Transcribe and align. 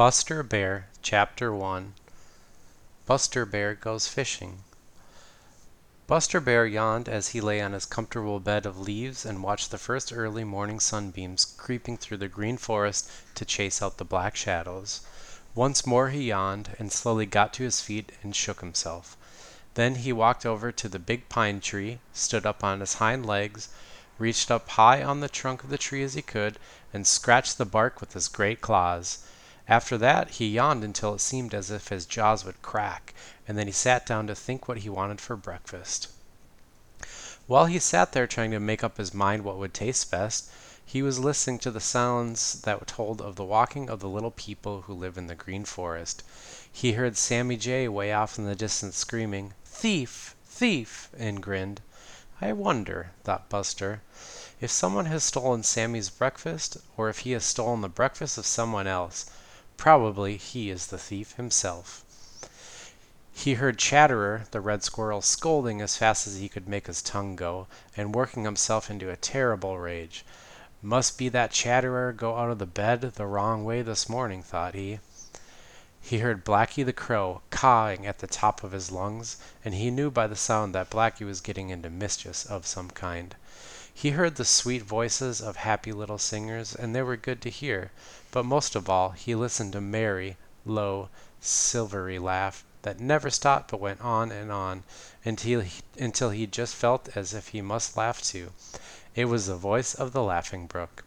Buster 0.00 0.42
Bear, 0.42 0.86
Chapter 1.02 1.52
1 1.52 1.92
Buster 3.04 3.44
Bear 3.44 3.74
Goes 3.74 4.08
Fishing 4.08 4.64
Buster 6.06 6.40
Bear 6.40 6.64
yawned 6.64 7.06
as 7.06 7.28
he 7.28 7.42
lay 7.42 7.60
on 7.60 7.74
his 7.74 7.84
comfortable 7.84 8.40
bed 8.40 8.64
of 8.64 8.78
leaves 8.78 9.26
and 9.26 9.42
watched 9.42 9.70
the 9.70 9.76
first 9.76 10.10
early 10.10 10.42
morning 10.42 10.80
sunbeams 10.80 11.44
creeping 11.44 11.98
through 11.98 12.16
the 12.16 12.28
Green 12.28 12.56
Forest 12.56 13.10
to 13.34 13.44
chase 13.44 13.82
out 13.82 13.98
the 13.98 14.06
Black 14.06 14.36
Shadows. 14.36 15.02
Once 15.54 15.84
more 15.84 16.08
he 16.08 16.28
yawned 16.28 16.74
and 16.78 16.90
slowly 16.90 17.26
got 17.26 17.52
to 17.52 17.64
his 17.64 17.82
feet 17.82 18.10
and 18.22 18.34
shook 18.34 18.60
himself. 18.60 19.18
Then 19.74 19.96
he 19.96 20.14
walked 20.14 20.46
over 20.46 20.72
to 20.72 20.88
the 20.88 20.98
big 20.98 21.28
pine 21.28 21.60
tree, 21.60 22.00
stood 22.14 22.46
up 22.46 22.64
on 22.64 22.80
his 22.80 22.94
hind 22.94 23.26
legs, 23.26 23.68
reached 24.16 24.50
up 24.50 24.66
high 24.70 25.02
on 25.02 25.20
the 25.20 25.28
trunk 25.28 25.62
of 25.62 25.68
the 25.68 25.76
tree 25.76 26.02
as 26.02 26.14
he 26.14 26.22
could, 26.22 26.58
and 26.90 27.06
scratched 27.06 27.58
the 27.58 27.66
bark 27.66 28.00
with 28.00 28.14
his 28.14 28.28
great 28.28 28.62
claws. 28.62 29.18
After 29.70 29.96
that 29.98 30.30
he 30.30 30.48
yawned 30.48 30.82
until 30.82 31.14
it 31.14 31.20
seemed 31.20 31.54
as 31.54 31.70
if 31.70 31.88
his 31.88 32.04
jaws 32.04 32.44
would 32.44 32.60
crack, 32.60 33.14
and 33.46 33.56
then 33.56 33.68
he 33.68 33.72
sat 33.72 34.04
down 34.04 34.26
to 34.26 34.34
think 34.34 34.66
what 34.66 34.78
he 34.78 34.88
wanted 34.90 35.20
for 35.20 35.36
breakfast. 35.36 36.08
While 37.46 37.66
he 37.66 37.78
sat 37.78 38.10
there 38.10 38.26
trying 38.26 38.50
to 38.50 38.58
make 38.58 38.82
up 38.82 38.96
his 38.96 39.14
mind 39.14 39.44
what 39.44 39.58
would 39.58 39.72
taste 39.72 40.10
best, 40.10 40.50
he 40.84 41.02
was 41.02 41.20
listening 41.20 41.60
to 41.60 41.70
the 41.70 41.78
sounds 41.78 42.62
that 42.62 42.84
told 42.88 43.22
of 43.22 43.36
the 43.36 43.44
walking 43.44 43.88
of 43.88 44.00
the 44.00 44.08
little 44.08 44.32
people 44.32 44.82
who 44.82 44.92
live 44.92 45.16
in 45.16 45.28
the 45.28 45.36
Green 45.36 45.64
Forest. 45.64 46.24
He 46.72 46.94
heard 46.94 47.16
Sammy 47.16 47.56
Jay 47.56 47.86
way 47.86 48.12
off 48.12 48.38
in 48.40 48.46
the 48.46 48.56
distance 48.56 48.96
screaming, 48.96 49.54
"Thief! 49.64 50.34
Thief!" 50.46 51.10
and 51.16 51.40
grinned. 51.40 51.80
"I 52.40 52.52
wonder," 52.54 53.12
thought 53.22 53.48
Buster, 53.48 54.02
"if 54.60 54.72
someone 54.72 55.06
has 55.06 55.22
stolen 55.22 55.62
Sammy's 55.62 56.10
breakfast, 56.10 56.76
or 56.96 57.08
if 57.08 57.20
he 57.20 57.30
has 57.32 57.44
stolen 57.44 57.82
the 57.82 57.88
breakfast 57.88 58.36
of 58.36 58.46
someone 58.46 58.88
else. 58.88 59.26
Probably 59.80 60.36
he 60.36 60.68
is 60.68 60.88
the 60.88 60.98
thief 60.98 61.36
himself. 61.36 62.04
He 63.32 63.54
heard 63.54 63.78
Chatterer 63.78 64.44
the 64.50 64.60
Red 64.60 64.84
Squirrel 64.84 65.22
scolding 65.22 65.80
as 65.80 65.96
fast 65.96 66.26
as 66.26 66.36
he 66.36 66.50
could 66.50 66.68
make 66.68 66.86
his 66.86 67.00
tongue 67.00 67.34
go, 67.34 67.66
and 67.96 68.14
working 68.14 68.44
himself 68.44 68.90
into 68.90 69.08
a 69.08 69.16
terrible 69.16 69.78
rage. 69.78 70.22
Must 70.82 71.16
be 71.16 71.30
that 71.30 71.52
Chatterer 71.52 72.12
go 72.12 72.36
out 72.36 72.50
of 72.50 72.58
the 72.58 72.66
bed 72.66 73.00
the 73.00 73.24
wrong 73.24 73.64
way 73.64 73.80
this 73.80 74.06
morning, 74.06 74.42
thought 74.42 74.74
he. 74.74 75.00
He 75.98 76.18
heard 76.18 76.44
Blacky 76.44 76.84
the 76.84 76.92
Crow 76.92 77.40
cawing 77.48 78.06
at 78.06 78.18
the 78.18 78.26
top 78.26 78.62
of 78.62 78.72
his 78.72 78.90
lungs, 78.90 79.38
and 79.64 79.72
he 79.72 79.90
knew 79.90 80.10
by 80.10 80.26
the 80.26 80.36
sound 80.36 80.74
that 80.74 80.90
Blacky 80.90 81.24
was 81.24 81.40
getting 81.40 81.70
into 81.70 81.88
mischief 81.88 82.44
of 82.50 82.66
some 82.66 82.90
kind. 82.90 83.34
He 84.02 84.12
heard 84.12 84.36
the 84.36 84.46
sweet 84.46 84.82
voices 84.82 85.42
of 85.42 85.56
happy 85.56 85.92
little 85.92 86.16
singers, 86.16 86.74
and 86.74 86.94
they 86.96 87.02
were 87.02 87.18
good 87.18 87.42
to 87.42 87.50
hear, 87.50 87.90
but 88.30 88.46
most 88.46 88.74
of 88.74 88.88
all 88.88 89.10
he 89.10 89.34
listened 89.34 89.74
to 89.74 89.80
merry, 89.82 90.38
low, 90.64 91.10
silvery 91.42 92.18
laugh 92.18 92.64
that 92.80 92.98
never 92.98 93.28
stopped 93.28 93.70
but 93.70 93.78
went 93.78 94.00
on 94.00 94.32
and 94.32 94.50
on 94.50 94.84
until 95.22 95.60
he, 95.60 95.82
until 95.98 96.30
he 96.30 96.46
just 96.46 96.74
felt 96.74 97.14
as 97.14 97.34
if 97.34 97.48
he 97.48 97.60
must 97.60 97.94
laugh 97.94 98.22
too. 98.22 98.54
It 99.14 99.26
was 99.26 99.48
the 99.48 99.54
voice 99.54 99.92
of 99.92 100.12
the 100.12 100.22
Laughing 100.22 100.66
Brook. 100.66 101.04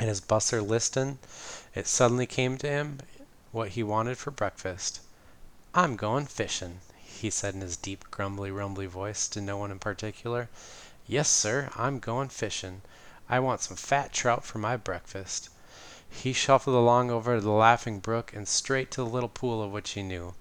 And 0.00 0.10
as 0.10 0.20
Buster 0.20 0.60
listened, 0.60 1.18
it 1.76 1.86
suddenly 1.86 2.26
came 2.26 2.58
to 2.58 2.68
him 2.68 2.98
what 3.52 3.68
he 3.68 3.84
wanted 3.84 4.18
for 4.18 4.32
breakfast. 4.32 4.98
"I'm 5.76 5.94
going 5.94 6.26
fishing," 6.26 6.80
he 6.98 7.30
said 7.30 7.54
in 7.54 7.60
his 7.60 7.76
deep, 7.76 8.10
grumbly, 8.10 8.50
rumbly 8.50 8.86
voice 8.86 9.28
to 9.28 9.40
no 9.40 9.56
one 9.58 9.70
in 9.70 9.78
particular. 9.78 10.48
Yes, 11.06 11.30
sir, 11.30 11.70
I'm 11.76 11.98
going 11.98 12.28
fishing. 12.28 12.82
I 13.26 13.40
want 13.40 13.62
some 13.62 13.78
fat 13.78 14.12
trout 14.12 14.44
for 14.44 14.58
my 14.58 14.76
breakfast." 14.76 15.48
He 16.10 16.34
shuffled 16.34 16.76
along 16.76 17.10
over 17.10 17.40
the 17.40 17.48
Laughing 17.48 18.00
Brook 18.00 18.34
and 18.34 18.46
straight 18.46 18.90
to 18.90 18.96
the 19.02 19.06
little 19.08 19.30
pool 19.30 19.62
of 19.62 19.70
which 19.70 19.92
he 19.92 20.02
knew. 20.02 20.34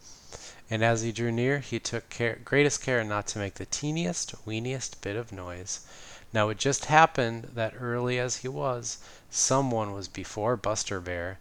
And 0.70 0.84
as 0.84 1.02
he 1.02 1.14
drew 1.14 1.32
near 1.32 1.60
he 1.60 1.80
took 1.80 2.14
greatest 2.44 2.82
care 2.82 3.06
not 3.06 3.26
to 3.28 3.40
make 3.40 3.54
the 3.54 3.68
teeniest, 3.68 4.36
weeniest 4.46 5.00
bit 5.00 5.16
of 5.16 5.32
noise. 5.32 5.80
Now 6.34 6.50
it 6.50 6.58
just 6.58 6.86
happened 6.92 7.52
that 7.54 7.76
early 7.80 8.20
as 8.20 8.36
he 8.44 8.50
was, 8.50 8.98
some 9.32 9.72
one 9.72 9.94
was 9.94 10.10
before 10.10 10.58
Buster 10.58 11.00
Bear. 11.00 11.40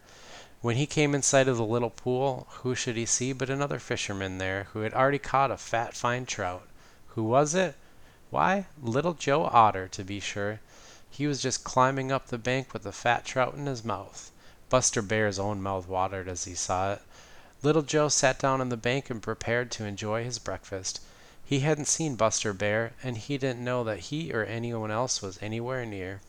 When 0.61 0.77
he 0.77 0.87
came 0.87 1.13
in 1.13 1.23
sight 1.23 1.49
of 1.49 1.57
the 1.57 1.65
little 1.65 1.91
pool, 1.91 2.47
who 2.63 2.77
should 2.77 2.95
he 2.95 3.05
see 3.05 3.33
but 3.33 3.51
another 3.51 3.81
fisherman 3.81 4.39
there 4.39 4.69
who 4.75 4.83
had 4.83 4.95
already 4.95 5.19
caught 5.19 5.51
a 5.51 5.57
fat 5.57 5.97
fine 5.97 6.25
trout. 6.25 6.69
Who 7.17 7.25
was 7.25 7.57
it? 7.57 7.75
Why, 8.31 8.67
Little 8.83 9.15
Joe 9.15 9.47
Otter, 9.47 9.89
to 9.89 10.05
be 10.05 10.21
sure. 10.21 10.61
He 11.11 11.27
was 11.27 11.41
just 11.41 11.65
climbing 11.65 12.13
up 12.13 12.27
the 12.27 12.37
bank 12.37 12.75
with 12.75 12.85
a 12.85 12.93
fat 12.93 13.25
trout 13.25 13.55
in 13.55 13.65
his 13.65 13.83
mouth. 13.83 14.31
Buster 14.69 15.01
Bear's 15.01 15.39
own 15.39 15.63
mouth 15.63 15.89
watered 15.89 16.29
as 16.29 16.45
he 16.45 16.55
saw 16.55 16.93
it. 16.93 17.03
Little 17.63 17.81
Joe 17.81 18.11
sat 18.11 18.39
down 18.39 18.61
on 18.61 18.69
the 18.69 18.77
bank 18.77 19.09
and 19.09 19.23
prepared 19.23 19.71
to 19.71 19.87
enjoy 19.87 20.25
his 20.25 20.39
breakfast. 20.39 21.01
He 21.43 21.61
hadn't 21.61 21.87
seen 21.87 22.17
Buster 22.17 22.53
Bear, 22.53 22.93
and 23.03 23.17
he 23.17 23.39
didn't 23.39 23.65
know 23.65 23.83
that 23.85 24.11
he 24.13 24.31
or 24.35 24.45
anyone 24.45 24.91
else 24.91 25.23
was 25.23 25.39
anywhere 25.41 25.87
near. 25.87 26.21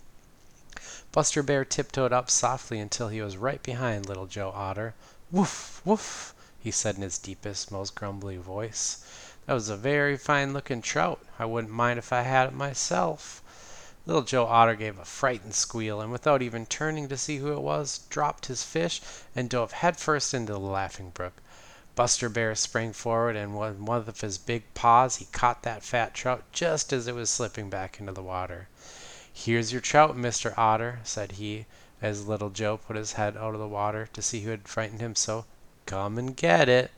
Buster 1.11 1.43
Bear 1.43 1.65
tiptoed 1.65 2.13
up 2.13 2.29
softly 2.31 2.79
until 2.79 3.09
he 3.09 3.21
was 3.21 3.35
right 3.35 3.61
behind 3.61 4.05
Little 4.05 4.27
Joe 4.27 4.53
Otter. 4.55 4.93
"Woof! 5.31 5.81
Woof!" 5.83 6.33
he 6.61 6.71
said 6.71 6.95
in 6.95 7.01
his 7.01 7.17
deepest, 7.17 7.71
most 7.71 7.93
grumbly 7.93 8.38
voice. 8.38 9.03
That 9.49 9.55
was 9.55 9.69
a 9.69 9.75
very 9.75 10.15
fine 10.15 10.53
looking 10.53 10.79
trout. 10.79 11.25
I 11.39 11.45
wouldn't 11.45 11.73
mind 11.73 11.97
if 11.97 12.13
I 12.13 12.21
had 12.21 12.49
it 12.49 12.53
myself." 12.53 13.41
Little 14.05 14.21
Joe 14.21 14.45
Otter 14.45 14.75
gave 14.75 14.99
a 14.99 15.05
frightened 15.05 15.55
squeal, 15.55 16.01
and 16.01 16.11
without 16.11 16.43
even 16.43 16.67
turning 16.67 17.09
to 17.09 17.17
see 17.17 17.37
who 17.39 17.51
it 17.53 17.61
was, 17.61 18.01
dropped 18.11 18.45
his 18.45 18.61
fish 18.63 19.01
and 19.35 19.49
dove 19.49 19.71
headfirst 19.71 20.35
into 20.35 20.53
the 20.53 20.59
Laughing 20.59 21.09
Brook. 21.09 21.33
Buster 21.95 22.29
Bear 22.29 22.53
sprang 22.53 22.93
forward, 22.93 23.35
and 23.35 23.57
with 23.57 23.77
one 23.77 23.97
of 24.07 24.19
his 24.21 24.38
big 24.38 24.71
paws 24.75 25.15
he 25.15 25.25
caught 25.25 25.63
that 25.63 25.81
fat 25.83 26.13
trout 26.13 26.43
just 26.51 26.93
as 26.93 27.07
it 27.07 27.15
was 27.15 27.31
slipping 27.31 27.71
back 27.71 27.99
into 27.99 28.11
the 28.11 28.21
water. 28.21 28.67
"Here's 29.33 29.71
your 29.71 29.81
trout, 29.81 30.15
Mr. 30.15 30.55
Otter," 30.59 30.99
said 31.03 31.31
he, 31.41 31.65
as 32.03 32.27
Little 32.27 32.51
Joe 32.51 32.77
put 32.77 32.95
his 32.95 33.13
head 33.13 33.35
out 33.35 33.55
of 33.55 33.59
the 33.59 33.67
water 33.67 34.07
to 34.13 34.21
see 34.21 34.41
who 34.41 34.51
had 34.51 34.67
frightened 34.67 35.01
him 35.01 35.15
so. 35.15 35.45
"Come 35.88 36.19
and 36.19 36.38
get 36.38 36.69
it." 36.69 36.91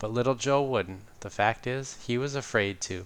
But 0.00 0.12
Little 0.14 0.34
Joe 0.34 0.62
wouldn't. 0.62 1.02
The 1.20 1.28
fact 1.28 1.66
is, 1.66 1.98
he 2.06 2.16
was 2.16 2.34
afraid 2.34 2.80
to. 2.88 3.04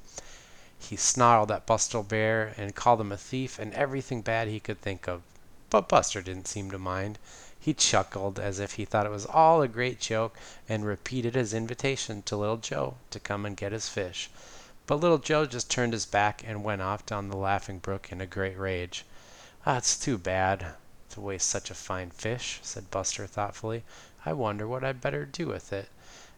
He 0.79 0.95
snarled 0.95 1.51
at 1.51 1.67
Buster 1.67 2.01
Bear 2.05 2.55
and 2.57 2.77
called 2.77 3.01
him 3.01 3.11
a 3.11 3.17
thief 3.17 3.59
and 3.59 3.75
everything 3.75 4.23
bad 4.23 4.47
he 4.47 4.61
could 4.61 4.81
think 4.81 5.09
of. 5.09 5.23
But 5.71 5.89
Buster 5.89 6.23
didn't 6.23 6.47
seem 6.47 6.71
to 6.71 6.79
mind. 6.79 7.19
He 7.59 7.75
chuckled 7.75 8.39
as 8.39 8.61
if 8.61 8.75
he 8.75 8.85
thought 8.85 9.07
it 9.07 9.11
was 9.11 9.27
all 9.27 9.61
a 9.61 9.67
great 9.67 9.99
joke 9.99 10.37
and 10.69 10.87
repeated 10.87 11.35
his 11.35 11.53
invitation 11.53 12.23
to 12.23 12.37
Little 12.37 12.59
Joe 12.59 12.95
to 13.11 13.19
come 13.19 13.45
and 13.45 13.57
get 13.57 13.73
his 13.73 13.89
fish. 13.89 14.31
But 14.87 15.01
Little 15.01 15.19
Joe 15.19 15.47
just 15.47 15.69
turned 15.69 15.95
his 15.95 16.07
back 16.07 16.45
and 16.47 16.63
went 16.63 16.81
off 16.81 17.05
down 17.05 17.29
the 17.29 17.37
Laughing 17.37 17.81
Brook 17.81 18.13
in 18.13 18.21
a 18.21 18.25
great 18.25 18.57
rage. 18.57 19.05
"Ah, 19.67 19.79
it's 19.79 19.99
too 19.99 20.17
bad 20.17 20.77
to 21.11 21.21
waste 21.21 21.49
such 21.49 21.73
a 21.73 21.75
fine 21.75 22.11
fish," 22.13 22.61
said 22.63 22.89
Buster 22.93 23.27
thoughtfully. 23.27 23.83
"I 24.25 24.33
wonder 24.33 24.69
what 24.69 24.85
I'd 24.85 25.01
better 25.01 25.27
do 25.27 25.49
with 25.49 25.73
it." 25.73 25.89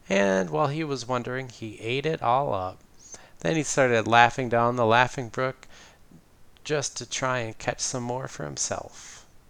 And 0.08 0.50
while 0.50 0.68
he 0.68 0.84
was 0.84 1.06
wondering, 1.06 1.48
he 1.48 1.80
ate 1.80 2.06
it 2.06 2.22
all 2.22 2.54
up. 2.54 2.78
Then 3.40 3.56
he 3.56 3.62
started 3.62 4.06
laughing 4.06 4.48
down 4.48 4.76
the 4.76 4.86
Laughing 4.86 5.28
Brook 5.28 5.66
just 6.64 6.96
to 6.96 7.06
try 7.06 7.38
and 7.38 7.56
catch 7.58 7.80
some 7.80 8.02
more 8.02 8.28
for 8.28 8.44
himself. 8.44 9.15